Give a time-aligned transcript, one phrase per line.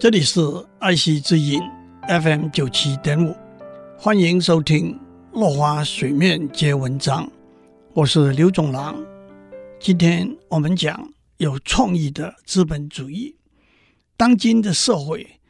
[0.00, 0.40] 这里是
[0.78, 1.60] 爱惜之音
[2.06, 3.34] FM 九七点五，
[3.98, 4.94] 欢迎收听
[5.40, 7.26] 《落花水面皆文章》，
[7.94, 8.96] 我是刘总郎。
[9.80, 13.34] 今天我们讲有创意的资本主义。
[14.16, 15.40] 当今的社会，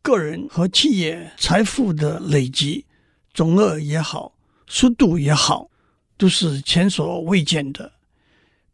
[0.00, 2.86] 个人和企业财富的累积，
[3.34, 4.32] 总额也好，
[4.66, 5.68] 速度也好，
[6.16, 7.92] 都是前所未见的。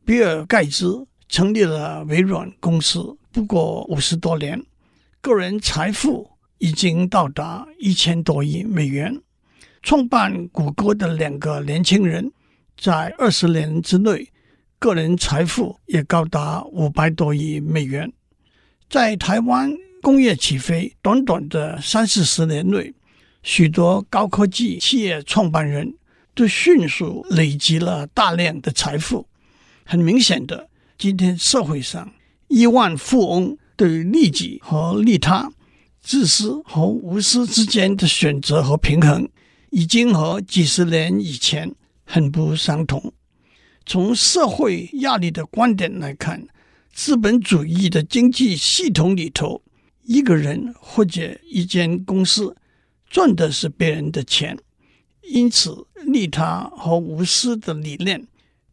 [0.04, 4.64] 比尔盖茨成立了微软公司，不过五十多年。
[5.26, 9.21] 个人财富已经到达一千多亿美元。
[9.82, 12.30] 创办谷歌的两个年轻人，
[12.79, 14.31] 在二十年之内，
[14.79, 18.12] 个人财富也高达五百多亿美元。
[18.89, 22.95] 在台湾工业起飞短短的三四十年内，
[23.43, 25.93] 许多高科技企业创办人
[26.36, 29.26] 都迅速累积了大量的财富。
[29.84, 32.12] 很明显的，今天社会上
[32.47, 33.58] 亿万富翁。
[33.77, 35.53] 对利己和利他、
[36.01, 39.28] 自私和无私之间的选择和平衡，
[39.70, 43.12] 已经和几十年以前很不相同。
[43.84, 46.48] 从社会压力的观点来看，
[46.92, 49.62] 资本主义的经济系统里头，
[50.05, 52.56] 一个人或者一间公司
[53.08, 54.58] 赚的是别人的钱，
[55.29, 58.27] 因此利他和无私的理念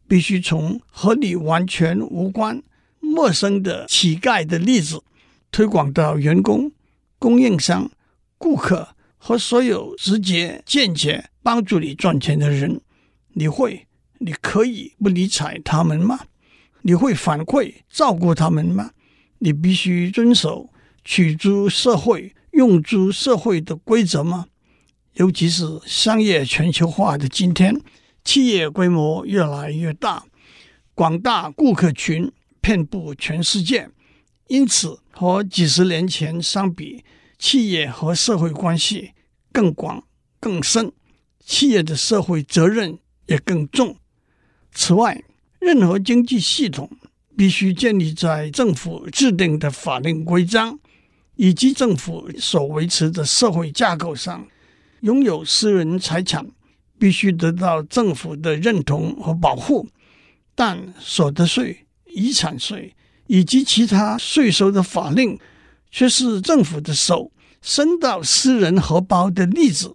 [0.08, 2.62] 必须从和你完全无关。
[3.14, 5.04] 陌生的乞丐的例子
[5.52, 6.72] 推广到员工、
[7.20, 7.88] 供应商、
[8.36, 12.80] 顾客和所有直接、间接帮助你赚钱的人，
[13.34, 13.86] 你会、
[14.18, 16.18] 你可以不理睬他们吗？
[16.82, 18.90] 你会反馈照顾他们吗？
[19.38, 20.70] 你必须遵守
[21.04, 24.46] 取诸社会、用诸社会的规则吗？
[25.14, 27.80] 尤其是商业全球化的今天，
[28.24, 30.24] 企业规模越来越大，
[30.94, 32.32] 广大顾客群。
[32.64, 33.90] 遍布全世界，
[34.46, 37.04] 因此和几十年前相比，
[37.38, 39.12] 企业和社会关系
[39.52, 40.02] 更广
[40.40, 40.90] 更深，
[41.44, 43.98] 企业的社会责任也更重。
[44.72, 45.22] 此外，
[45.60, 46.90] 任何经济系统
[47.36, 50.78] 必须建立在政府制定的法令规章
[51.36, 54.48] 以及政府所维持的社会架构上。
[55.00, 56.46] 拥有私人财产
[56.98, 59.86] 必须得到政府的认同和保护，
[60.54, 61.84] 但所得税。
[62.14, 62.94] 遗产税
[63.26, 65.38] 以及其他税收的法令，
[65.90, 67.30] 却是政府的手
[67.60, 69.94] 伸到私人荷包的例子。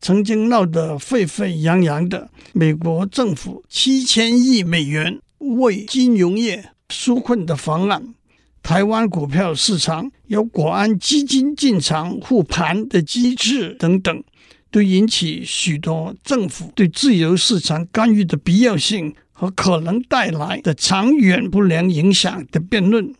[0.00, 8.14] 曾经闹得沸沸扬扬的美国政府七千亿美元为金融业纾困的方案，
[8.62, 14.22] 台湾股票市场由国安基金进场护盘的机制等等，
[14.70, 19.14] 都引起许多政府对自由市场干预的必要性。
[19.44, 23.14] 和可能带来的长远不良影响的辩论。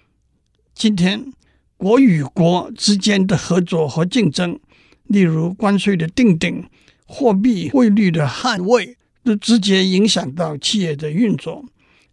[0.74, 1.30] 今天，
[1.76, 4.58] 国与国之间的合作和竞争，
[5.04, 6.64] 例如关税的定定、
[7.04, 11.62] 货币汇率的捍卫，都直接影响到企业的运作。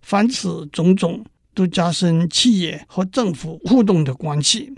[0.02, 1.24] 凡此种种，
[1.54, 4.74] 都加深企业和政府互动的关系。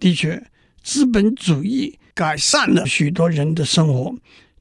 [0.00, 0.42] 的确，
[0.82, 4.14] 资本主义改善了许多人的生活，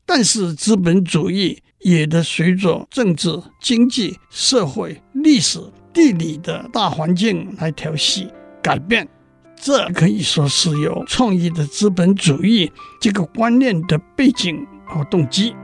[0.06, 1.60] 但是资本主义。
[1.82, 5.60] 也得随着政治、经济、社会、历史、
[5.92, 8.30] 地理的大环境来调息
[8.62, 9.08] 改变，
[9.56, 15.56] 这可以说是有创意的资本主义这个观念的背景和动机。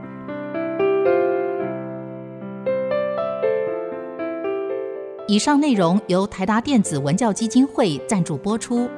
[5.28, 8.88] 以上内容由台达电子文教基金会赞助播出。